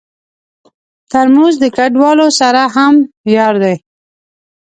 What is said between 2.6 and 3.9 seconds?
هم یار دی.